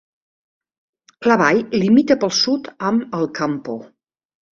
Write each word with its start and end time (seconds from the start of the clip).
La 1.31 1.35
vall 1.41 1.59
limita 1.75 2.17
pel 2.23 2.33
sud 2.37 2.71
amb 2.89 3.13
el 3.19 3.29
Campo. 3.41 3.77